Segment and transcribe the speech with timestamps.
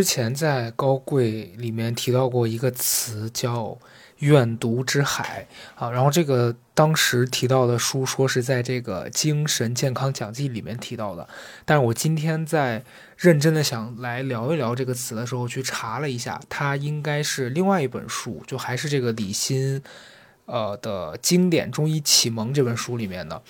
[0.00, 3.76] 之前在高贵里面提到过一个词叫
[4.20, 5.46] “怨毒之海”
[5.76, 11.28] 啊，然后这个当时提到的书说是在这个精神健康讲记里面提到的，
[11.66, 12.82] 但是我今天在
[13.18, 19.82] 认真的想来聊一聊这个词的时候，去查了一下，它应该是另外一本书，就还是这个李欣
[20.46, 23.42] 呃的经典中医启蒙这本书里面的。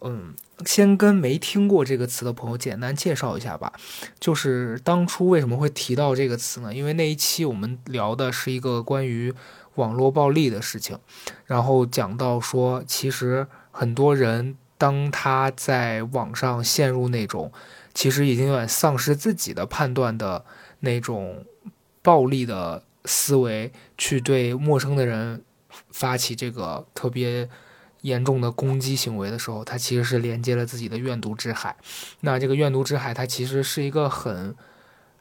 [0.00, 3.72] 嗯，先跟没听过这个词的朋友简单介绍一下吧。
[4.20, 6.72] 就是当初为什么会提到这个词呢？
[6.72, 9.34] 因为那一期我们聊的是一个关于
[9.74, 10.98] 网络暴力的事情，
[11.46, 17.52] 然后讲到说，其实很多人当他在网上陷入那种
[17.92, 20.44] 其实已经有点丧失自己的判断的
[20.80, 21.44] 那种
[22.02, 25.42] 暴力的思维，去对陌生的人
[25.90, 27.48] 发起这个特别。
[28.02, 31.76] 严重的攻击行为的时候，他其实是连接了自己的怨毒之海。
[32.20, 34.54] 那这个怨毒之海，它其实是一个很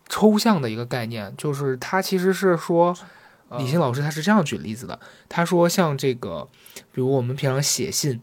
[0.07, 2.95] 抽象的一个概念，就是它其实是说，
[3.57, 6.47] 李欣老师他是这样举例子的，他说像这个，
[6.91, 8.21] 比如我们平常写信，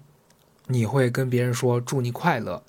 [0.68, 2.62] 你会跟别人说祝你快乐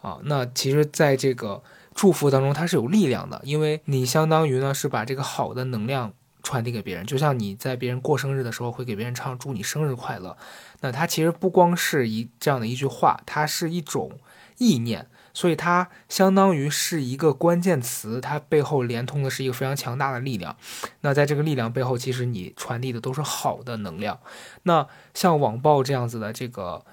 [0.00, 1.62] 啊，那其实在这个
[1.94, 6.12] 祝福当中，它是有力量的，因为你相当于呢是把这个好的能量
[6.42, 10.36] 传递给别人，就像你在别人过生日的时候会给别人唱祝你生日快乐。
[10.80, 14.12] 那它其实不光是一这样的一句话，它是一种
[14.58, 20.56] 意念，所以它相当于是一个关键词，它背后连通的是一个非常强大的力量。
[21.02, 24.18] 那在这个力量背后，其实你传递的都是好的能量。
[24.62, 26.84] 那像网暴这样子的这个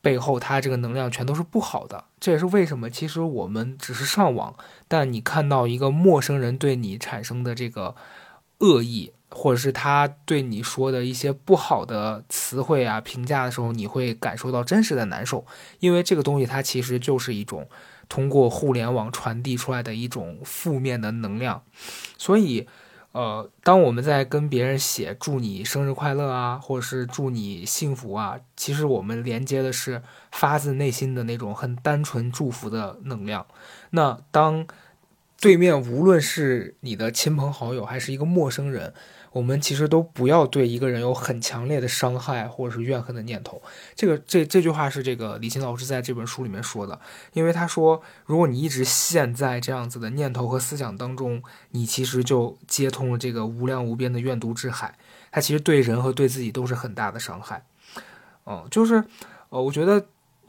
[0.00, 2.04] 背后，它这个能量全都是不好的。
[2.20, 4.54] 这也是为什么，其实我们只是上网，
[4.86, 7.94] 但你看到一个陌生人对你产生的这个
[8.58, 9.12] 恶意。
[9.30, 15.44] 或者是他对你说的一些不好的词汇啊、评价的时候，你会感受到真实的难受，
[15.80, 17.68] 因为这个东西它其实就是一种
[18.08, 21.62] 通过互联网传递出来的一种负面的能量。
[22.16, 22.66] 所以，
[23.12, 30.02] 呃，当我们在跟别人写祝你生日快乐啊，或者是祝你幸福啊，其实我们连接的是
[30.32, 33.46] 发自内心的那种很单纯祝福的能量。
[33.90, 34.66] 那当
[35.40, 38.92] 对面无论是你的亲朋好友，还是一个陌生人，
[39.30, 43.62] 我们其实都不要对一个人有很强烈的伤害或者是怨恨的念头。
[43.94, 47.00] 这个这这句话是这个李欣老师在这本书里面说的，
[47.34, 54.98] 因为他说，如果你一直陷在这样子的念头和思想当中，你其实就接通了这个无量无边的怨毒之海，
[55.30, 57.64] 它其实对人和对自己都是很大的伤害。
[58.44, 59.04] 嗯，就是
[59.50, 60.04] 呃，我觉得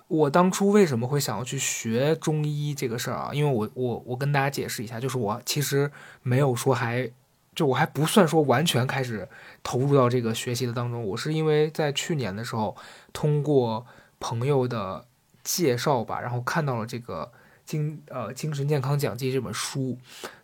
[0.10, 3.32] 我当初为什么会想要去学中医这个事儿啊？
[3.34, 5.90] 因为我我我跟大家解释一下，就是我其实
[6.22, 7.10] 没有说还。
[7.56, 9.28] 就我还不算说完全开始
[9.64, 12.74] 投入到这个学习的当中，我是因为在去年的时候
[13.12, 13.86] 通过
[14.18, 15.06] 朋友的
[15.44, 17.30] 介绍吧，然后看到了这个
[17.66, 19.98] 精呃精神健康讲记这本书。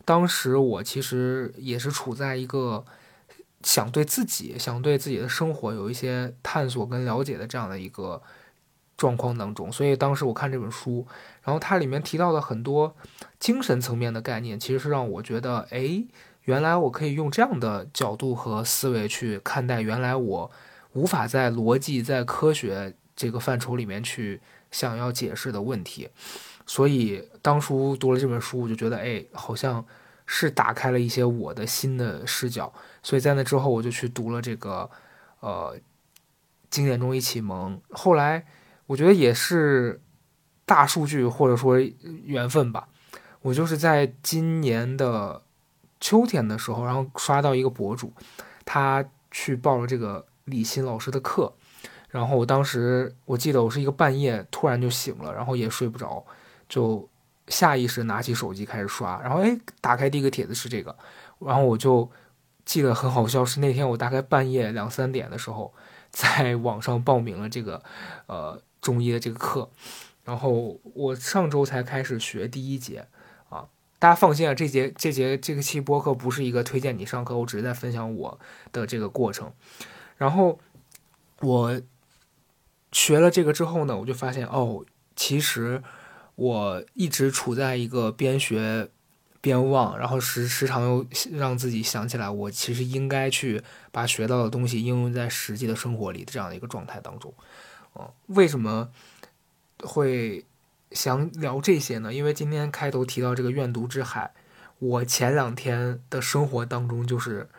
[0.04, 2.84] 当时我其实也是处在一个
[3.64, 8.22] 想对自己、想对自己的生活有一些探索跟了解的这样的一个
[8.98, 11.06] 状况当中，所以当时我看这本书，
[11.44, 12.96] 然后它里面提到的很多
[13.40, 16.06] 精神层面的概念，其实是让我觉得，哎。
[16.46, 20.52] 原来我可以用这样的角度和思维去看待，原来我
[20.94, 24.40] 无法在逻辑、在科学这个范畴里面去
[24.70, 26.08] 想要解释的问题。
[26.68, 29.84] 所以当初读了这本书，我就觉得，哎，好像
[30.28, 32.72] 是打开了一些我的新的视角。
[33.02, 34.88] 所以在那之后，我就去读了这个
[35.40, 35.76] 呃
[36.70, 37.82] 经典中医启蒙。
[37.90, 38.46] 后来
[38.88, 40.02] 我觉得也是
[40.66, 41.80] 大数据或者说
[42.24, 42.88] 缘分吧，
[43.42, 45.42] 我就是在今年的。
[46.02, 48.14] 秋天的时候，然后刷到一个博主，
[48.64, 51.52] 他去报了这个李欣老师的课，
[52.10, 56.24] 然后我当时我记得我是一个半夜突然就醒了，然后也睡不着，
[56.70, 57.10] 就
[57.48, 60.96] 下意识拿起手机开始刷，然后哎，打开第一个帖子是这个，
[61.40, 62.08] 然后我就
[62.66, 65.74] 记得很好笑，是那天我大概半夜两三点的时候，
[66.12, 67.82] 在网上报名了这个
[68.28, 69.68] 呃中医的这个课，
[70.24, 73.08] 然后我上周才开始学第一节
[73.50, 73.66] 啊，
[73.98, 78.40] 大家放心啊，这节这节这个期播客不是一个推荐你上课，我只是在分享我
[78.72, 79.52] 的这个过程。
[80.18, 80.60] 然后
[81.42, 81.82] 我
[82.92, 84.86] 学了这个之后呢，我就发现哦，
[85.16, 85.82] 其实
[86.36, 88.92] 我一直处在一个边学。
[89.42, 93.62] 边忘，然后时时常又让自己想起来，我其实应该去
[93.92, 97.32] 把学到的东西应用在实际的生活里的这样的一个状态当中。
[97.96, 98.90] 哦，为什么
[99.82, 100.46] 会
[100.92, 102.14] 想聊这些呢？
[102.14, 104.32] 因为今天开头提到这个愿读之海，
[104.80, 107.50] 我前两天的生活当中就是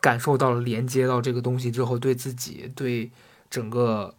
[0.00, 3.10] 感受到了连接到这个东西之后，对自己对
[3.48, 4.14] 整个。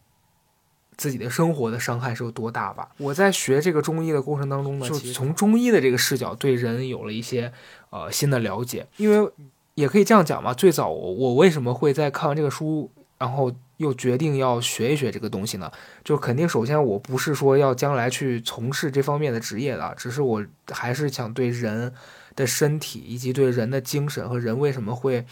[0.98, 2.90] 自己的生活的伤害是有多大吧？
[2.98, 7.54] 我在学这个中医的过程当中呢，就从中医的这个视角对人有了一些
[7.92, 8.88] 呃新的了解。
[8.98, 9.31] 因为
[9.75, 12.90] 也可以这样讲嘛，最早我为什么会在看完这个书，
[13.20, 15.71] 然后又决定要学一学这个东西呢？
[16.03, 21.94] 就肯定首先我不是说要将来去从事这方面的职业的，只是我还是想对人
[22.35, 25.25] 的身体以及对人的精神和人为什么会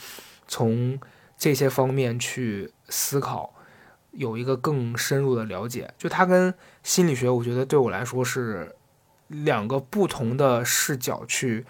[0.47, 0.99] 从
[1.37, 3.51] 这些方面去思考。
[4.11, 6.53] 有一个更深入的了解，就它跟
[6.83, 8.73] 心理学，我觉得对我来说是
[9.27, 11.65] 两个不同的视角去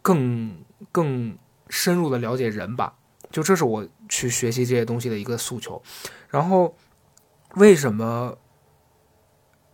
[0.00, 0.56] 更
[0.90, 1.36] 更
[1.68, 2.94] 深入的了解人吧。
[3.30, 5.82] 就这是我去学习这些东西的一个诉求。
[6.28, 6.76] 然后
[7.54, 8.36] 为什么？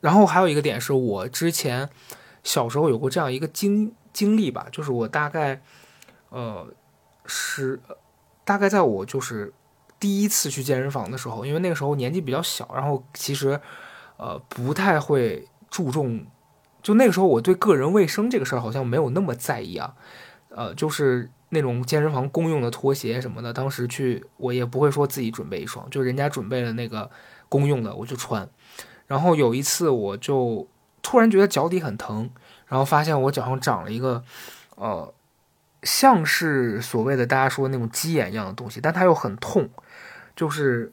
[0.01, 1.89] 然后还有一个点是我之前
[2.43, 5.62] 小时候有过这样一个经经历吧，就是我大概
[6.29, 6.67] 呃
[7.27, 7.81] 是
[8.45, 9.53] 大概在我就是。
[10.01, 13.59] 第一次去健身房的时候，因为那个时候年纪比较小，然后其实，
[14.19, 16.27] 呃，不太会注重。
[16.83, 19.95] 就那个时候，我对个人卫生这个事儿好像没有那么在意啊。
[20.51, 27.11] 呃，就是那种健身房公用的拖鞋什么的，当时去我也不会说自己准备一双，就人家准备了那个
[27.49, 28.47] 公用的，我就穿。
[29.06, 30.69] 然后有一次，我就
[31.01, 32.29] 突然觉得脚底很疼，
[32.67, 34.23] 然后发现我脚上长了一个，
[34.77, 35.15] 呃。
[35.87, 39.69] 像是所谓的大家说的那种鸡眼一样的东西，但它又很痛。
[40.35, 40.91] 就是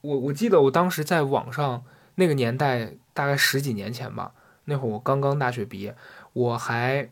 [0.00, 1.84] 我我记得我当时在网上
[2.14, 4.32] 那个年代，大概十几年前吧，
[4.64, 5.94] 那会儿我刚刚大学毕业，
[6.32, 7.10] 我还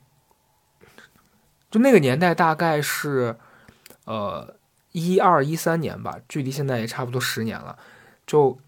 [1.70, 3.37] 就那个年代大概是
[4.05, 4.56] 呃
[4.93, 7.78] 一二一三年吧，距离现在也差不多十年了。
[8.26, 8.58] 就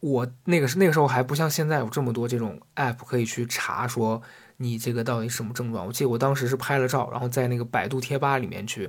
[0.00, 4.22] 我那个是那个时候还不像现在有这么多这种 app 可以去查说。
[4.58, 5.84] 你这个到底什么症状？
[5.84, 8.88] 我记得我当时是拍了照，然后在那个百度贴吧里面去，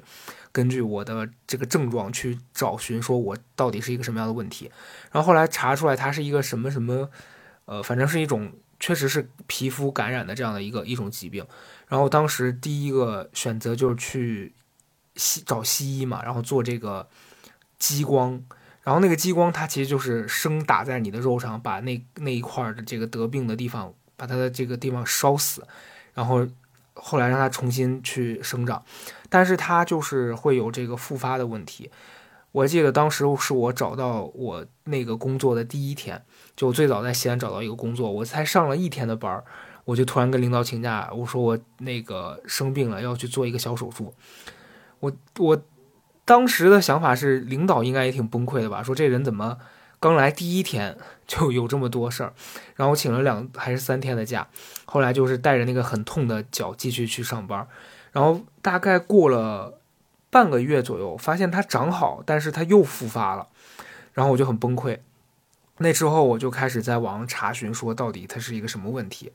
[0.51, 4.71] 根据我的这个症状去找寻，说我到底是一个什么样的问题。
[5.11, 7.09] 然后后来查出来，它是一个什么什么，
[7.65, 11.43] 呃，反正是一种确实是皮肤感染的这样的一个一种疾病。
[11.87, 14.53] 然后当时第一个选择就是去
[15.15, 17.07] 西找西医嘛，然后做这个
[17.77, 18.41] 激光，
[18.83, 23.93] 然后那个激光它其实就是生打在你的肉上，把那那一块的这个得病的地方。
[24.17, 25.67] 把它的这个地方烧死，
[26.13, 26.47] 然后
[26.93, 28.81] 后来让它重新去生长，
[29.29, 31.91] 但是它就是会有这个复发的问题。
[32.53, 36.23] 我记得当时是我找到我那个工作的第一天，
[36.55, 39.43] 就最早在西安找到一个工作，我才上了一天的班儿，
[39.85, 44.13] 我就突然跟领导请假，我说我那个生病了，要去做一个小手术。
[44.99, 45.61] 我我
[46.25, 49.57] 当时的想法是，领导应该也挺崩溃的吧，说这人怎么？
[49.97, 52.33] 刚来第一天 就有这么多事儿，
[52.75, 54.47] 然后请了两还是三天的假，
[54.85, 57.65] 后来就是带着那个很痛的脚继续去上班，
[58.11, 59.79] 然后大概过了
[60.29, 63.47] 半个月左右，发现它长好，但是它又复发了，
[64.13, 64.99] 然后我就很崩溃。
[65.77, 69.31] 那之后我就开始在网上查询，说到底它是一个什么问题，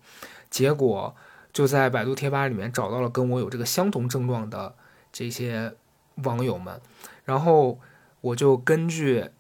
[0.51, 1.15] 结果
[1.53, 4.75] 就在百度贴吧里面找到了跟我有这个相同症状的
[5.13, 5.75] 这些
[6.17, 6.81] 网友们，
[7.25, 7.79] 然后
[8.21, 9.31] 我就根据。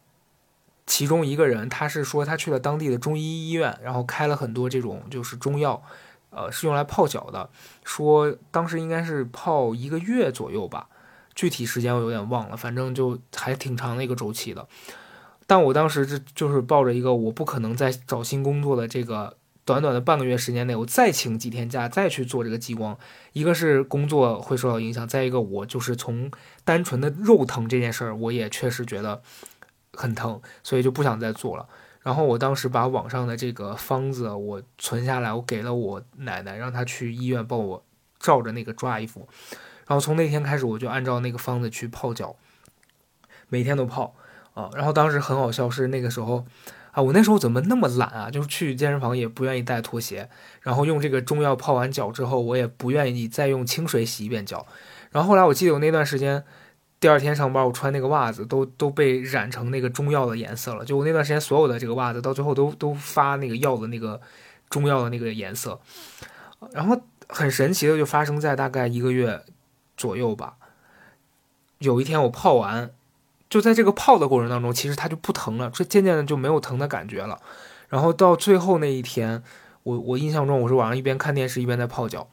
[0.87, 5.81] 其中一个人，他是说他去了当地的中医医院，然后开了很多这种就是中药，
[6.31, 7.49] 呃，是用来泡脚的。
[7.85, 10.88] 说当时应该是泡一个月左右吧，
[11.33, 14.67] 具体时间我有点忘了，反正就还挺长的一个周期的。
[15.47, 19.37] 但我当时就就是抱着一个我不可能再找新工作的这个
[19.71, 22.99] 短短的半个月时间内，我再请几天假再去做这个激光，
[23.33, 26.31] 一个是工作会受到影响，再一个我就是从
[26.65, 29.23] 单纯的肉疼这件事儿，我也确实觉得。
[29.93, 31.69] 很疼，所以就不想再做了。
[32.00, 37.85] 然后我当时把网上的这个方子我存下来，我给了我奶奶，让她去医院帮我
[38.21, 39.29] 照着那个抓一副。
[39.89, 42.37] 然后从那天开始，我就按照那个方子去泡脚，
[43.49, 44.15] 每天都泡
[44.55, 44.71] 啊。
[44.75, 46.47] 然后当时很好笑，是那个时候
[46.92, 48.30] 啊，我那时候怎么那么懒啊？
[48.30, 50.28] 就是去健身房也不愿意带拖鞋，
[50.62, 54.66] 然后用这个中药泡完脚之后，我也不愿意再用清水洗一遍脚。
[55.11, 56.44] 然后后来我记得我那段时间。
[56.99, 60.85] 第二天上班，我穿那个袜子都都被染成那个中药的颜色了。
[60.85, 64.20] 就我那段时间所有的这个袜子，到最后都都发那个药的那个
[64.68, 65.80] 中药的那个颜色。
[66.73, 69.42] 然后很神奇的就发生在大概一个月
[69.97, 70.59] 左右吧。
[71.78, 72.90] 有一天我泡完，
[73.50, 77.38] 就在这个泡的过程当中，其实它就不疼了，这渐渐的就没有疼的感觉了。
[77.88, 79.42] 然后到最后那一天，
[79.83, 82.30] 我我印象中我是晚上一边看电视一边在泡脚，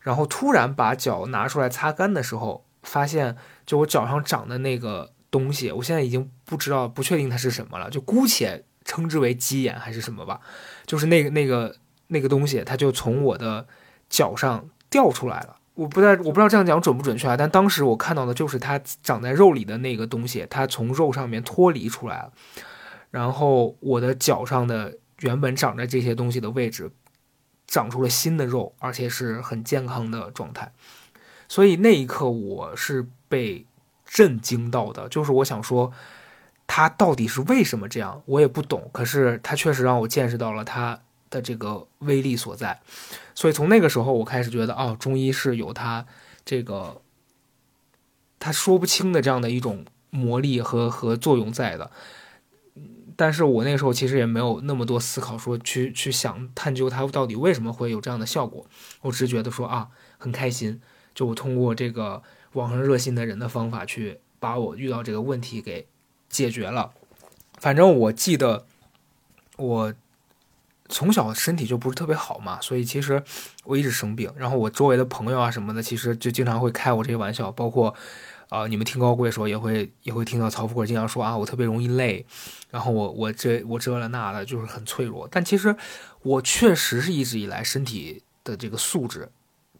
[0.00, 3.36] 然后突然把脚拿出来擦干的时候，发现。
[3.66, 10.40] 就我脚上长的那个东西，我现在已经不知道、不确定它是什么了，就姑且称之为鸡眼还是什么吧。
[10.86, 11.76] 就是那个、那个、
[12.08, 13.68] 那个东西，它就从我的
[14.08, 15.58] 脚上掉出来了。
[15.74, 17.36] 我不太，我不知道这样讲准不准确啊。
[17.36, 22.32] 但当时我看到的就是它长在肉里的那个东西，它从肉上面脱离出来了。
[23.10, 26.90] 然后我的脚上的原本长着这些东西的位置，
[27.66, 30.72] 长出了新的肉，而且是很健康的状态。
[31.48, 33.06] 所以那一刻我是。
[33.30, 33.64] 被
[34.04, 35.92] 震惊到的，就是我想说，
[36.66, 38.90] 他到底是为什么这样，我也不懂。
[38.92, 40.98] 可是他确实让我见识到了他
[41.30, 42.80] 的这个威力所在。
[43.34, 46.04] 所以从那个时候，我开始觉得，哦，中医是有他
[46.44, 47.00] 这个
[48.38, 51.90] 他说不清的这样的一种魔力和和作用在的。
[53.16, 58.66] 但是我那个时候其实也没有那么多思考，说去去想探究它到底为什么会有这样的效果。
[59.02, 60.80] 我只是觉得说啊，很开心，
[61.14, 62.22] 就我通过这个。
[62.54, 65.86] 网上热心的人的方法去把我遇到这个问题给
[66.28, 66.90] 解决了。
[67.58, 68.66] 反正我记得
[69.56, 69.94] 我
[70.90, 73.22] 从小身体就不是特别好嘛，所以其实
[73.64, 74.30] 我一直生病。
[74.36, 77.50] 然后我周围的朋友啊什么的，其实就经常会开我这些玩笑。
[77.50, 77.94] 包括
[78.48, 82.26] 啊，你们听高贵的时候也会也会听到曹富贵经常说啊，我特别容易累，
[82.70, 85.26] 然后我我这我这了那的，就是很脆弱。
[85.30, 85.74] 但其实
[86.22, 89.30] 我确实是一直以来身体的这个素质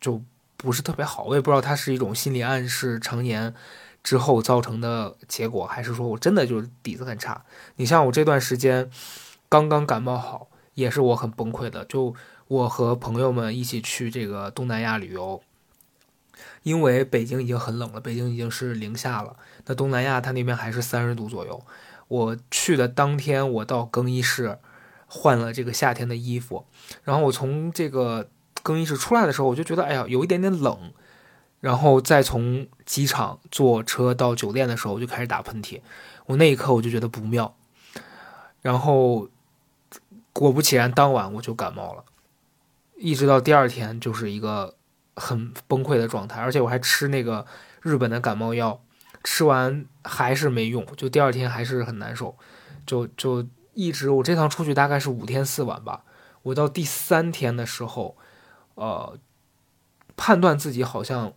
[0.01, 0.23] 就。
[0.63, 3.55] 不是特别好，我也不知道它是一种心理暗示，常年
[4.05, 7.43] 之后造成的结果，还是说我真的就是底子很差。
[7.77, 8.91] 你像我这段时间
[9.49, 11.85] 刚刚感冒好，也是我很崩溃的。
[11.85, 12.15] 就
[12.49, 15.43] 我和朋友们一起去这个东南亚旅游，
[16.63, 19.37] 因为北京已经很冷了，北京已经是零下了。
[19.67, 21.63] 那东南亚它那边还是三十度左右。
[22.09, 24.59] 我去的当天，我到更衣室
[25.07, 26.67] 换了这个夏天的衣服，
[27.05, 28.29] 然后我从这个。
[28.63, 30.93] 更衣室出来的时候，我就觉得哎呀，有一点点冷，
[31.61, 35.81] 然后再从机场坐车到酒店的时候，我就开始打喷嚏。
[36.27, 37.57] 我那一刻我就觉得不妙，
[38.61, 39.29] 然后
[40.33, 42.05] 果不其然，当晚我就感冒了，
[42.97, 44.75] 一直到第二天就是一个
[45.17, 47.47] 很崩溃的状态，而且我还吃那个
[47.81, 48.83] 日本的感冒药，
[49.25, 52.37] 吃完还是没用，就第二天还是很难受，
[52.87, 56.05] 就就一直我这趟出去大概是五天四晚吧，
[56.43, 58.17] 我到第三天的时候。
[58.77, 59.19] 呃，
[60.17, 61.35] 判断自己好像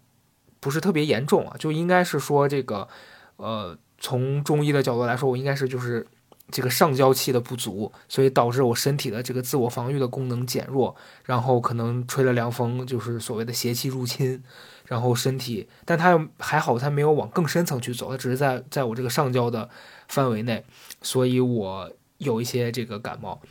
[0.61, 2.87] 不是特别严重啊，就应该是说这个，
[3.35, 6.07] 呃，从中医的角度来说，我应该是就是
[6.51, 10.95] 这个上焦气的不足，所以导致我身体的这个自我防御的功能减弱，
[11.25, 14.43] 然后可能吹了凉风，就是所谓的邪气入侵，
[14.85, 19.69] 然后身体，但它还好，它没有往更深层去走，它只是在在我这个上焦的
[20.07, 20.65] 范围内，
[21.01, 23.41] 所以我有一些这个感冒。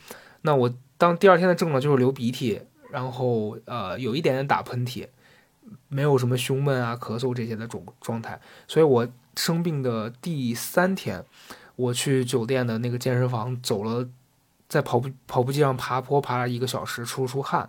[0.42, 2.62] 那我当第二天的症状就是流鼻涕。
[2.92, 5.06] 然后呃，有一点点打喷嚏，
[5.88, 8.38] 没有什么胸闷啊、咳嗽这些的种状态。
[8.68, 11.24] 所以我生病的第三天，
[11.76, 14.08] 我去酒店的那个健身房走了，
[14.68, 17.68] 在跑步跑步机上爬坡爬了一个小时，出出汗。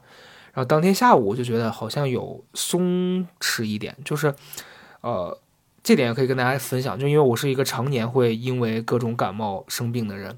[0.53, 4.33] 然后当天下午我就觉得好像有松弛一点，就是
[5.01, 5.39] 呃，
[5.81, 10.37] 这点也可以跟大家分享，就因为我是一个常年会因为各种感冒生病的人，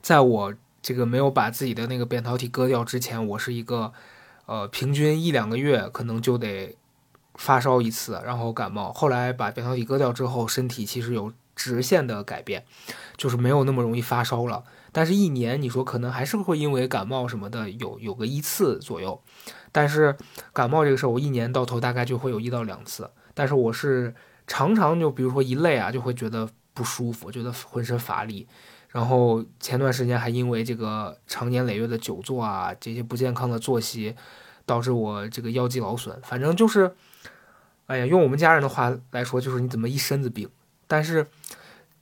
[0.00, 0.54] 在我。
[0.82, 3.92] 这个没有把自己的那个扁桃体割掉之前，我是一个，
[4.46, 6.74] 呃，平均一两个月可能就得
[7.34, 8.90] 发烧一次，然后感冒。
[8.90, 11.30] 后来把扁桃体割掉之后，身体其实有
[11.60, 12.64] 直线的改变，
[13.18, 14.64] 就是没有那么容易发烧了。
[14.92, 19.22] 但是，一年你说可能还是会因为感冒什么的有有个一次左右。
[19.70, 20.16] 但是
[20.54, 23.10] 感冒这个事儿，我一年到头大概就会有一到两次。
[23.34, 24.14] 但是我是
[24.46, 28.48] 常常就比如说一累啊，就会觉得不舒服，觉得浑身乏力。
[28.88, 34.16] 然后前段时间还因为这个长年累月的久坐啊，这些不健康的作息，
[34.64, 36.18] 导致我这个腰肌劳损。
[36.22, 36.96] 反正就是，
[37.86, 40.48] 哎呀，用我们家人的话来说，就是你怎么一身子病。
[40.90, 41.28] 但是，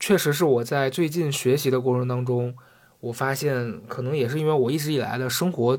[0.00, 2.56] 确实是我在最近学习的过程当中，
[3.00, 5.78] 我发现可能也是因为我一直以来的生活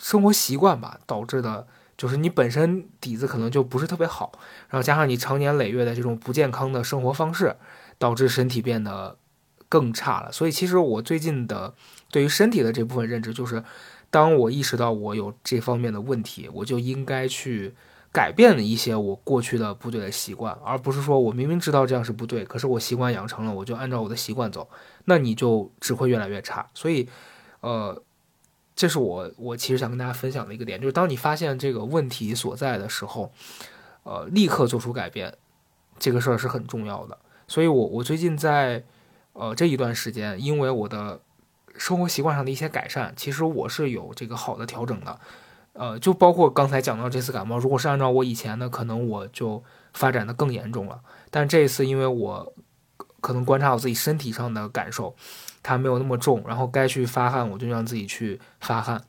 [0.00, 1.66] 生活习惯吧，导致的，
[1.98, 4.32] 就是你本身底子可能就不是特别好，
[4.70, 7.56] 然后加上你长年累月的这种不健康的生活方式，
[7.98, 9.18] 导致身体变得。
[9.70, 11.72] 更差了，所以其实我最近的
[12.10, 13.62] 对于身体的这部分认知就是，
[14.10, 17.72] 当我意识到我有这方面的问题，我就应该去
[18.12, 24.68] 改变了一些我过去的部队的习惯，而不是说我明明知道这样是不对，可是我习惯养成了，我就按照我的习惯走，
[25.04, 26.68] 那你就只会越来越差。
[26.74, 27.08] 所以，
[27.60, 28.02] 呃，
[28.74, 33.32] 这是我我其实想跟大家分享的一个点，就是当你发现这个问题所在的时候，
[34.02, 35.36] 呃，立刻做出改变，
[35.98, 37.16] 这个事儿是很重要的。
[37.46, 38.84] 所以我我最近在
[39.34, 41.20] 呃这一段时间，因为我的
[41.76, 45.20] 生活习惯上的一些改善，其实我是有这个好的调整的。
[45.72, 49.62] 呃，就包括刚才讲到这次感冒，如果是按照我以前的，可能我就
[49.94, 51.00] 发展的更严重了。
[51.30, 52.52] 但这一次，因为我
[53.20, 55.14] 可能观察我自己身体上的感受，
[55.62, 59.00] 它没有那么重，然后该去发汗，我就让自己去发汗，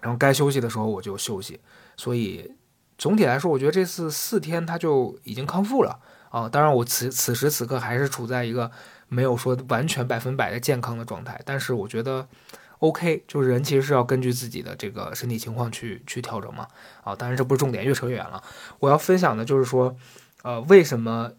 [0.00, 1.58] 然后该休息的时候我就休息。
[1.96, 2.54] 所以
[2.98, 5.98] 总体来说，我觉得这次四天它就已经康复了
[6.28, 6.46] 啊。
[6.46, 8.70] 当然，我此此时此刻还是处在一个
[9.08, 12.28] 没有说完全百分百的健康的状态，但是我觉得。
[12.78, 16.68] OK，就是人其实是要根据自己的这个身体情况去去调整嘛。
[17.02, 18.42] 啊，当然这不是重点，越扯越远了。
[18.80, 19.96] 我要分享的就是说，
[20.42, 21.32] 呃，为什么？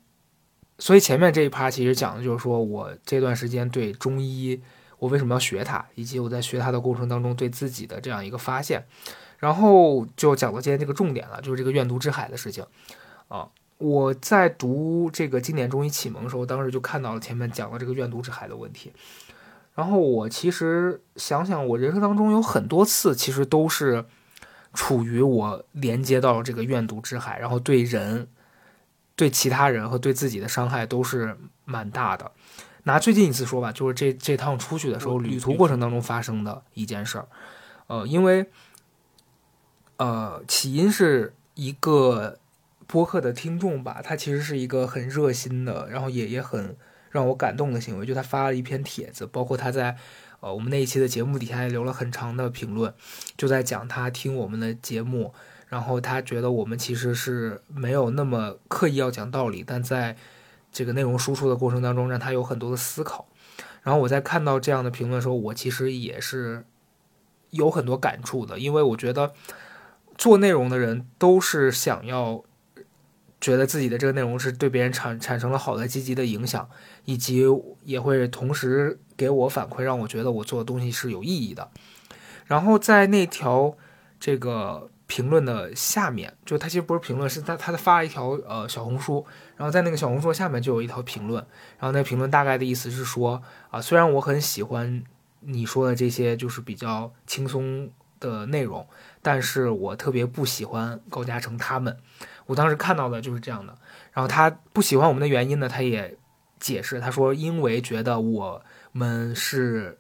[0.79, 4.61] 所以前面这一趴其实讲的就是说我这段时间对中医，
[4.99, 8.85] 我为什么要学它，以及我在学它的过程当中对自己的这样一个发现。
[9.39, 12.63] 然后就讲到今天这个重点了，就是这个愿读之海的事情。
[13.27, 18.91] 啊，我在读这个经典中医启蒙的时候，当时就看到了前面讲的这个愿读之海的问题。
[19.77, 24.05] 然后我其实想想，我人生当中有很多次，其实都是
[24.73, 28.27] 处于我连接到了这个怨毒之海，然后对人、
[29.15, 32.31] 对其他人和对自己的伤害都是蛮大的。
[32.85, 37.27] 拿最近一次说吧，就是这这趟出去的时候，旅途过程当中发生的一件事儿。
[37.85, 38.49] 呃，因为
[39.97, 42.39] 呃，起因是一个
[42.87, 46.75] 播客的听众吧，他其实是一个很热心的，然后也也很。
[47.17, 49.97] 让我感动的行为，就他发了一篇帖子，包括他在，
[50.39, 52.93] 呃，我们那一期的节目底下也留了很长的评论，
[53.35, 55.33] 就在讲他听我们的节目，
[55.67, 60.15] 然后他觉得我们其实是没有那么刻意要讲道理，但在
[60.71, 63.27] 这个内容输出的过程当中，让他有很多的思考。
[63.81, 66.63] 然后我在看到这样的评论的时候，我其实也是
[67.49, 69.33] 有很多感触的，因为我觉得
[70.15, 72.43] 做内容的人都是想要。
[73.39, 76.67] 觉得自己的这个内容是对别人产产生了好的积极的影响，
[77.05, 77.43] 以及
[77.83, 81.69] 也会同时给我反馈，让我觉得我做的东西是有意义的。
[82.45, 83.77] 然后在那条
[84.19, 91.45] 这个评论的下面，就他其实不是评论，是他他发了一条呃小红书，然后在那个小红书下面就有一条评论，
[91.77, 95.03] 然后那评论大概的意思是说啊，虽然我很喜欢
[95.41, 98.87] 你说的这些就是比较轻松的内容，
[99.21, 101.97] 但是我特别不喜欢高嘉诚他们。
[102.47, 103.77] 我当时看到的就是这样的，
[104.13, 106.17] 然后他不喜欢我们的原因呢，他也
[106.59, 108.61] 解释，他说因为觉得我
[108.93, 109.99] 们是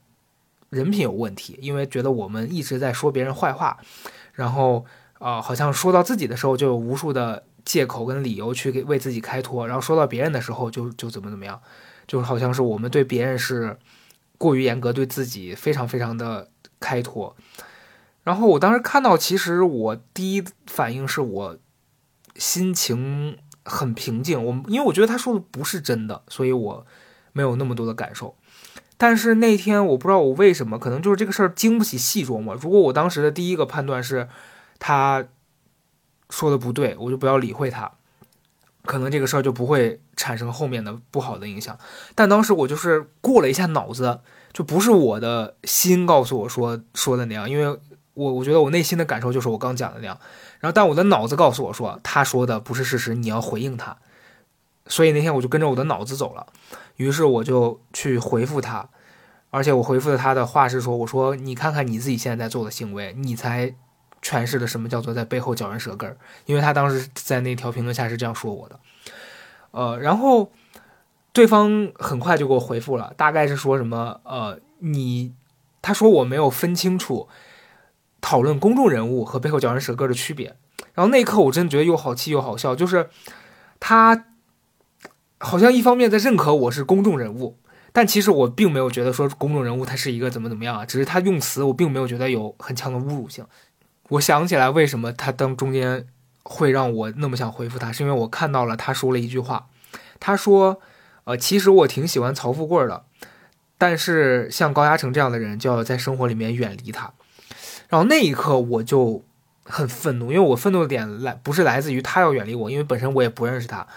[0.69, 3.77] 人品有问题，因为觉得我们一直在说别人坏话，
[4.33, 4.85] 然后
[5.19, 11.61] 啊，好像说到自己的时候就有无数的借口跟理由去给为自己开脱，然后说到别人的时候就就怎么怎么样，
[12.07, 13.77] 就是好像是我们对别人是
[14.37, 17.35] 过于严格，对自己非常非常的开脱。
[18.23, 21.57] 然后我当时看到，其实我第一反应是我。
[22.37, 26.85] 心情很平静，我因为我觉得他说的不是真的，所以我
[27.33, 28.35] 没有那么多的感受。
[28.95, 32.55] 但是那天我不知道我为什么，可能就是这个事儿经不起细琢磨。
[32.55, 34.27] 如果我当时的第一个判断是
[34.79, 35.25] 他
[36.29, 37.91] 说的不对，我就不要理会他，
[38.85, 41.77] 可能这个事儿就不会产生后面的不好的影响。
[42.15, 44.21] 但当时我就是过了一下脑子，
[44.53, 47.79] 就不是我的心告诉我说说的那样，因为。
[48.17, 50.19] 我我觉得我内心的感受就是我刚讲的那样，
[50.59, 53.95] 然后但我的脑子告诉我说他说的不是事实，你要回应他，
[54.87, 56.47] 所以那天我就跟着我的脑子走了，
[56.95, 58.89] 于是我就去回复他，
[59.51, 63.75] 而且我回复的他的话是说，我说你看看你自己现在在做的行为，你才
[64.23, 68.79] 诠释了什么叫做在背后嚼人舌根儿，因为他当时在那条评论下是这样说我的，
[69.69, 70.51] 呃，然后
[71.33, 75.33] 对方很快就给我回复了，大概是说什么呃你，
[75.83, 77.27] 他说我没有分清楚。
[78.21, 80.55] 讨论公众人物和背后嚼人舌根的区别，
[80.93, 83.09] 然后那一刻我真的觉得又好气又好笑，就是
[83.79, 84.25] 他
[85.37, 87.57] 好像一方面在认可我是公众人物，
[87.91, 93.45] 但其实我并没有觉得说公众人物他是一个怎么怎么样啊，只是他用词我并没有觉得有很强的侮辱性。
[94.09, 96.07] 我想起来为什么他当中间
[96.43, 99.67] 会让我那么想回复他，是因为我看到了他说了一句话，
[100.19, 100.79] 他说
[101.25, 103.03] ：“呃，其实我挺喜欢曹富贵的，
[103.77, 107.11] 但是像高嘉诚这样的人就要在生活里面远离他。”
[107.89, 109.23] 然后那一刻我就
[109.63, 113.87] 很愤怒，因为我愤怒的点来不是来自于他要远离我，因为本身我也不认识他，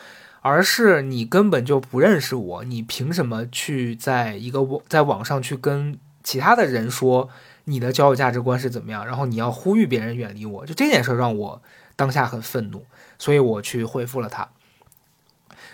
[0.40, 7.29] 而是你根本就不认识我，你凭什么去在一个网在网上去跟其他的人说
[7.64, 9.07] 你的交友价值观是怎么样？
[9.07, 11.62] 然后你要呼吁别人远离我，就这件事让我
[11.96, 12.85] 当下很愤怒，
[13.18, 14.48] 所以我去回复了他。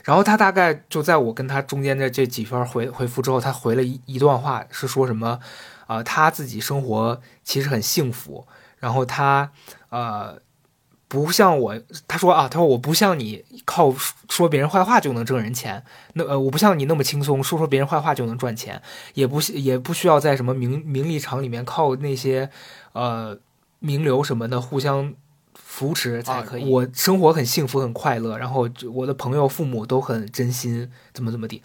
[0.05, 5.41] 然后他大概就在我跟他中间的这几番回回复之后，他回了一一段话，是说什么？
[5.87, 8.47] 啊、他自己生活其实很幸福，
[8.79, 9.51] 然后他
[9.89, 10.41] 呃
[11.09, 13.95] 不像我，他说啊，他说我不像你靠
[14.29, 18.83] 说别人坏话就能挣人钱，那呃我不像你那么轻松，说说别人坏话就能赚钱，
[19.15, 22.51] 也不也不需要在什么名名利场里面靠那些
[22.93, 23.39] 呃
[23.79, 25.15] 名流什么的互相
[25.55, 26.63] 扶持才可以。
[26.65, 31.63] 啊我生活很幸福很快乐，然后我的朋友父母都很真心，怎么怎么地。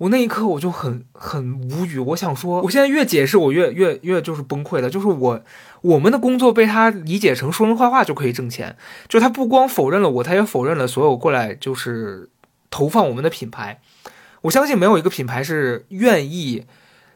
[0.00, 5.42] 我那一刻我就很很无语，我想说，我现在越解释我越越越就是崩溃了，就是我
[5.82, 12.30] 我们的工作被他理解成说人坏话就可以挣钱，就他不光否认了我，他也否认了所有过来就是
[12.70, 13.82] 投放我们的品牌。
[14.40, 16.64] 我相信没有一个品牌是愿意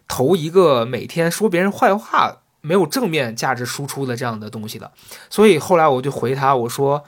[0.07, 4.93] 投一个每天说别人坏话、没有正面价值输出的这样的东西的。
[5.31, 7.03] 所以后来我就回他，我说：“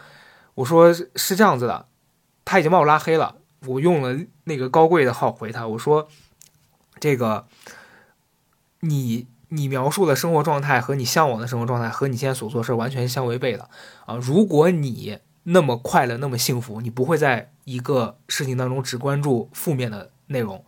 [0.56, 1.84] 我说是这样子的，
[2.46, 3.34] 他已经把我拉黑了。
[3.66, 6.08] 我用了那个高贵的号回他，我说
[6.98, 7.46] 这个
[8.80, 13.68] 你你描述的生活状态和你向往的生活状态和你现在所做的事完全相违背的
[14.04, 14.16] 啊！
[14.16, 20.64] 如果你那么快乐，那么幸福，你不会在一个事情当中只关注负面的内容。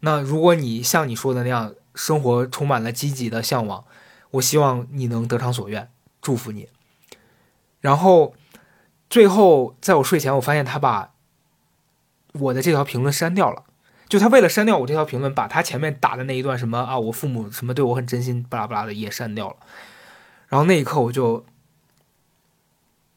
[0.00, 3.84] 那如果你像你说的那样，生活充满了积极的向往，
[4.32, 5.90] 我希望你能得偿所愿，
[6.22, 6.68] 祝福你。
[7.80, 8.34] 然后
[9.10, 11.11] 最后在我睡前，我发现他把
[12.32, 13.64] 我的这条评论删掉了。
[14.08, 19.56] 就他为了删掉我这条评论，把他前面打的那一段什么啊，我父母什么对我很真心，巴拉巴拉的也删掉了。
[20.48, 21.46] 然后那一刻我就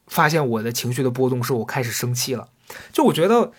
[0.06, 2.48] 发现我的情绪的波动，是我开始生气了。
[2.92, 3.52] 就我觉得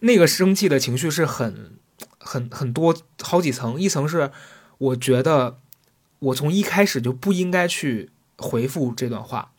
[0.00, 1.76] 那个生气的情绪是很
[2.18, 4.30] 很很多好几层，一层是
[4.78, 5.58] 我觉得
[6.20, 9.50] 我从一开始就不应该去回复这段话，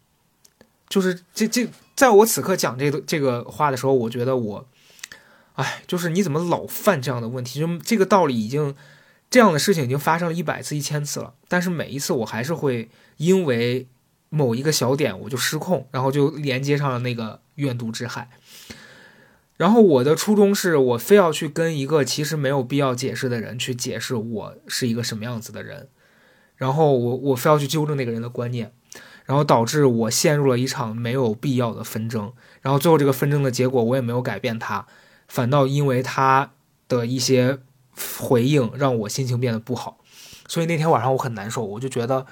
[0.87, 4.67] 就是这这在我此刻讲这个这个话的时候，我觉得我。
[5.59, 7.59] 哎，就是你怎么老犯这样的问题？
[7.59, 8.73] 就这个道理已经，
[9.29, 13.85] 这样的事情已经发生了一百次、一千次了，但是每一次我还是会因为
[14.29, 18.29] 某一个小点我就失控，然后就连接上了那个怨毒之海。
[19.57, 25.89] 然后我的初衷是我非要去跟一个其实没有必要解释的人去解释我是一个什么样子的人，
[26.55, 28.71] 然后我我非要去纠正那个人的观念，
[29.25, 34.87] 然后导致我陷入了一场没有必要的纷争，然后最后这个纷争的结果我也没有改变它。
[35.29, 36.51] 反倒因为他
[36.89, 37.59] 的一些
[38.17, 39.99] 回应让我心情变得不好，
[40.47, 42.25] 所以那天晚上我很难受，我就觉得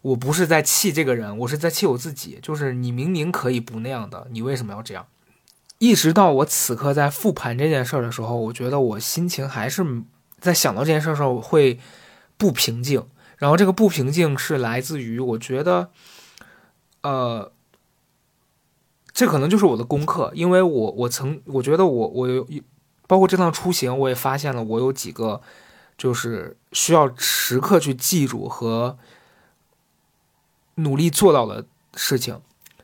[0.00, 2.38] 我不是在气这个人，我是在气我自己。
[2.40, 5.06] 就是你明明可以不那样的，你为什么要这样？
[5.78, 9.84] 一直到我此刻在复盘这件事儿的时候，我觉得我心情还是
[10.38, 11.80] 在想到这件事儿的时候会
[12.36, 13.04] 不平静。
[13.36, 15.90] 然后这个不平静是来自于我觉得，
[17.02, 17.50] 呃。
[19.14, 22.44] 这可能就是我的功课，因为我我曾我觉得我我有，
[23.06, 25.40] 包括这趟出行，我也发现了我有几个
[25.96, 28.98] 就是需要时刻去记住和
[30.74, 32.40] 努力做到的事情，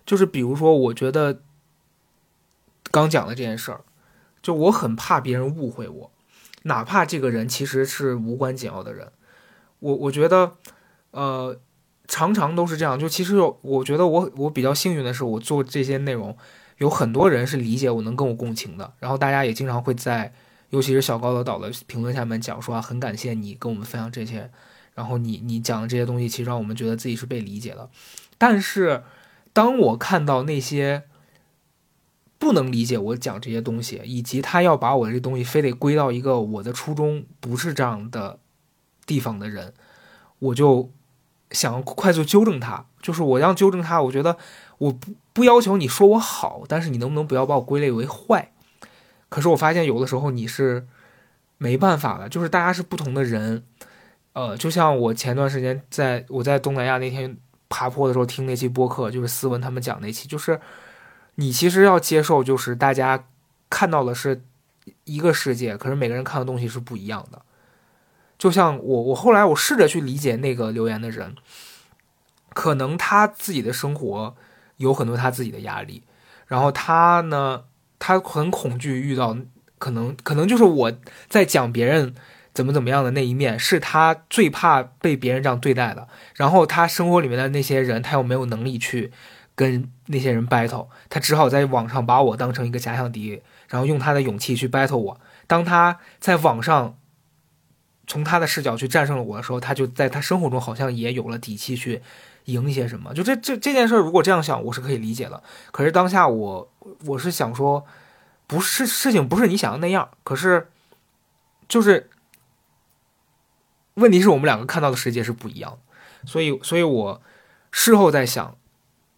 [0.07, 1.41] 就是比如说，我觉得
[2.93, 3.81] 刚讲的这件事儿，
[4.41, 6.11] 就我很怕别人误会我，
[6.63, 9.11] 哪怕这个人其实是无关紧要的人，
[9.81, 10.53] 我我觉得，
[11.11, 11.59] 呃。
[12.11, 16.37] 常常都是这样，就其实我觉得我我比较幸运的是，我做这些内容，
[16.79, 20.33] 有很多人是理解我能跟我共情的，然后大家也经常会在，
[20.71, 24.51] 尤其是小高的岛的评论下面讲说啊，很感谢你跟我们分享这些，
[24.95, 27.89] 然后你你讲的这些东西，其实让我们觉得自己是被理解的。
[28.37, 29.05] 但是
[29.53, 31.05] 当我看到那些
[32.41, 38.41] 不能理解我讲这些东西，以及他要把我这东西非得归到一个我的初衷不是这样的
[39.07, 39.73] 地方的人，
[40.41, 40.91] 我就。
[41.51, 44.01] 想快速纠正他，就是我要纠正他。
[44.01, 44.37] 我觉得
[44.79, 48.53] 我不不要求你说我好，但是你能不能不要把我归类为坏？
[49.29, 50.87] 可是我发现有的时候你是
[51.59, 53.63] 没办法的，就是大家是不同的人。
[54.33, 57.37] 呃，就像我前段时间在我在东南亚那天
[57.69, 60.61] 爬坡的时候听那期播客，就是思文他们讲那期，就是
[61.35, 63.25] 你其实要接受，就是大家
[63.69, 64.43] 看到的是
[65.05, 67.43] 一个世界，可是每个人看的东西是不一样的。
[68.41, 71.35] 就像我，我后来我试着去理解那个留言的人，
[72.55, 74.35] 可能他自己的生活
[74.79, 76.03] 有很多他自己的压力，
[76.47, 77.65] 然后他呢，
[77.99, 79.37] 他很恐惧遇到
[79.79, 80.91] 可能可能就是我
[81.29, 82.15] 在讲别人
[82.55, 86.09] 怎么怎么样的那一面，是他最怕被别人这样对待的。
[86.35, 89.13] 然后他生活里面的那些人，他又没有能力去
[89.55, 95.21] 跟那些人 battle，他只好在网上把我当成一个假想敌，然后用他的勇气去 battle 我。
[95.47, 96.97] 当他在网上。
[98.11, 102.03] 从他的视角去战胜了我的时候，他就在他生活中好像也有了底气去
[102.47, 103.15] 赢一些什么。
[103.15, 105.41] 就这这这件事，如果这样想，我是可以理解的。
[105.71, 106.73] 可是当下我
[107.07, 107.87] 我是想说，
[108.49, 110.09] 不是事情不是你想的那样。
[110.25, 110.67] 可是
[111.69, 112.11] 就是
[113.95, 116.27] 问题是我们两个看到的世界是不一样的。
[116.27, 117.23] 所以所以我
[117.71, 118.57] 事后在想，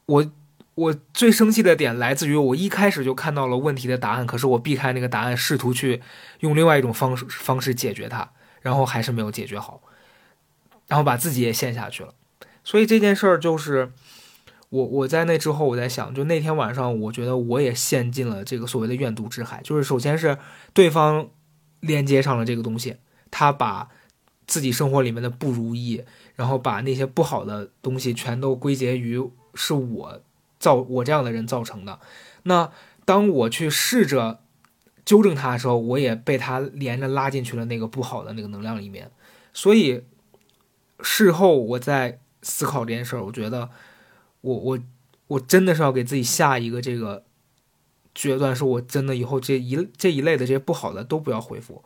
[0.05, 0.31] 我
[0.75, 6.03] 我最生气的点来自于我一开始就看到了问题的答案，可是我避开那个答案，试图去
[6.41, 8.31] 用另外一种方式方式解决它。
[8.62, 9.83] 然后还是没有解决好，
[10.87, 12.14] 然后把自己也陷下去了。
[12.64, 13.92] 所以这件事儿就是
[14.68, 19.61] 我我在那之后我在想，就那天晚上，我觉得我也陷进了这个所谓的怨毒之海。
[19.64, 20.38] 就是首先是
[20.72, 21.29] 对方
[21.81, 22.96] 连接上了这个东西，
[23.31, 23.88] 他把
[24.46, 26.05] 自己生活里面的不如意，
[26.37, 29.20] 然后把那些不好的东西全都归结于
[29.55, 30.20] 是我
[30.61, 31.98] 造我这样的人造成的。
[32.44, 32.70] 那
[33.05, 34.38] 当我去试着。
[35.05, 39.11] 纠正他的时候，我也被他连着拉进去了那个不好的那个能量里面，
[39.53, 40.05] 所以
[41.01, 43.71] 事后我在思考这件事儿，我觉得
[44.41, 44.79] 我我
[45.27, 47.25] 我真的是要给自己下一个这个
[48.15, 51.85] 决断，是我真的以后这一这一类的这些不好的都不要回复。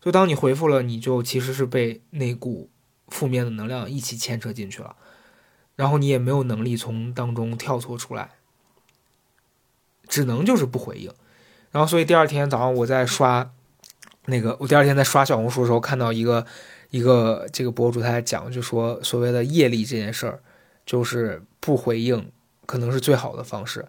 [0.00, 2.70] 就当你回复了，你就其实是被那股
[3.08, 4.96] 负面的能量一起牵扯进去了，
[5.74, 8.30] 然后你也没有能力从当中跳脱出来，
[10.08, 11.12] 只能就是不回应。
[11.72, 13.50] 然后，所以第二天早上我在刷
[14.26, 16.46] 那个，我第二天在刷小红书的时候，看到一个
[16.90, 20.40] 一个这个博主他在讲，就说所谓的业力这件事儿，
[20.86, 22.30] 就是不回应
[22.64, 23.86] 可能是最好的方式。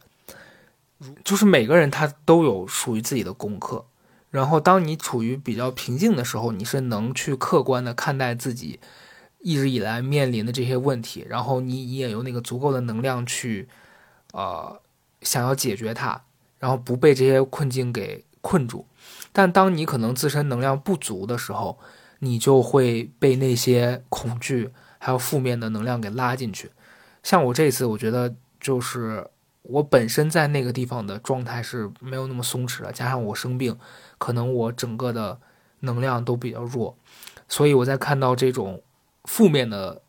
[1.24, 3.86] 就是每个人他都有属于自己的功课，
[4.32, 8.80] 然后当你处于比较平静的时候，你是能去客观的看待自己
[9.40, 13.70] 一直以来面临的这些问题，然后你你也有那个足够的能量去
[14.34, 14.82] 呃
[15.22, 16.24] 想要解决它。
[16.60, 18.86] 然后不被这些困境给困住，
[19.32, 21.78] 但当你可能自身能量不足的时候，
[22.20, 26.72] 你就会被那些恐惧还有负面的能量给拉进去。
[27.22, 29.28] 像我这次，我觉得就是
[29.62, 33.78] 我本身在那个地方的状态是没有那么松弛了，加上我生病，
[34.18, 35.40] 可能我整个的
[35.82, 36.98] 能量都比较弱，
[37.48, 38.82] 所以我在看到这种
[39.26, 40.02] 负面的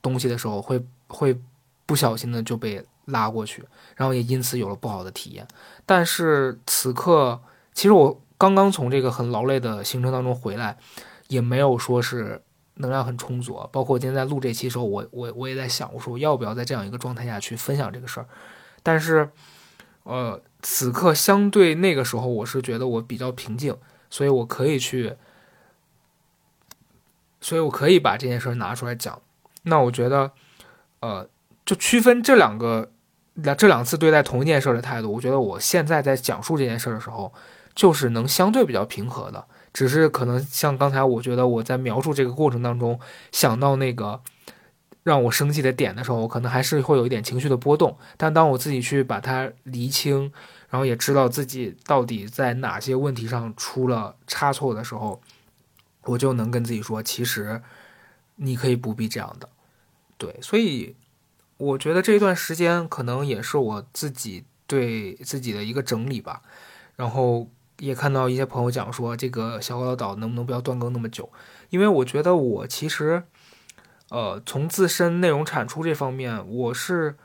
[0.00, 1.40] 东西的时候，会会
[1.86, 2.84] 不小心的就被。
[3.08, 3.64] 拉过去，
[3.96, 5.46] 然后也因此有了不好的体验。
[5.84, 7.40] 但是此刻，
[7.74, 10.76] 其实我刚刚从这个很劳累的行程当中回来，
[11.28, 12.42] 也没有说是
[12.74, 13.68] 能量很充足。
[13.72, 18.26] 包括今天在录这期的时候，我我我也在想，我说我要不要在这样一个状态下去分享这个事儿。
[18.82, 19.30] 但是，
[20.04, 23.76] 呃，此刻相对那个时候，我是觉得我比较平静，
[24.10, 25.16] 所以我可以去，
[27.40, 29.20] 所以我可以把这件事拿出来讲。
[29.62, 30.32] 那我觉得，
[31.00, 31.28] 呃，
[31.64, 32.90] 就区分这两个。
[33.40, 37.32] 那这两次对待同一件事的态度，我觉得我现在在讲述这件事的时候，
[37.72, 39.44] 就是能相对比较平和的。
[39.72, 42.98] 只是可能像刚才，我觉得我在描述这个过程当中，
[43.30, 44.20] 想到那个
[45.04, 47.96] 让我生气的点的时候，我可能还是会有一点情绪的波动。
[48.16, 50.32] 但当我自己去把它厘清，
[50.68, 55.20] 然后也知道自己到底在哪些问题上出了差错的时候，
[56.06, 57.62] 我就能跟自己说，其实
[58.34, 59.48] 你可以不必这样的。
[60.16, 60.96] 对，所以。
[61.58, 66.40] 我觉得这一段时间可能也是我自己对自己的一个整理吧，
[66.94, 67.48] 然后
[67.80, 71.28] 也看到一些朋友讲说，这个小高岛能不能不要断更那么久？
[71.70, 73.24] 因为我觉得我其实，
[74.10, 77.16] 呃，从自身内容产出这方面，我是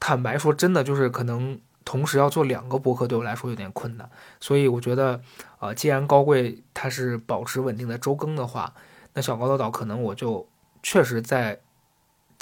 [0.00, 5.20] 坦白说，真的就是可能同时要做两个博客对我来说有点困难，所以我觉得，
[5.60, 8.74] 呃，既然高贵它是保持稳定的周更的话，
[9.14, 10.48] 那小高岛可能我就
[10.82, 11.60] 确实在。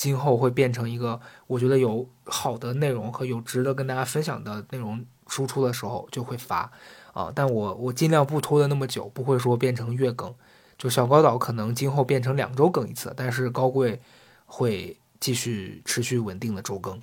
[0.00, 6.72] 今后会变成一个我觉得有好的内容和有值得跟大家分享的内容输出的时候就会发
[7.12, 10.34] 啊，但我我尽量不拖的那么久，不会说变成月更，
[10.78, 14.00] 就小高岛可能今后变成两周更一次，但是高贵
[14.46, 16.98] 会继续持续稳定的周更。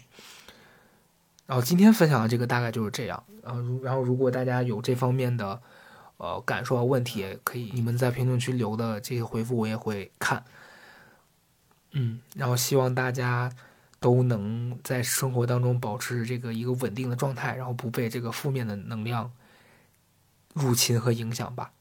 [1.46, 5.62] 然后今天分享的这个大概就是这样，然后如然后如果大家有这方面的
[6.18, 10.44] 呃感受和问题，也可以你们在评论区留的这些回复我也会看。
[11.98, 13.52] 嗯，然后希望大家
[14.00, 19.32] 都能在生活当中保持这个一个稳定的状态，然后不被这个负面的能量
[20.54, 21.72] 入侵和影响吧。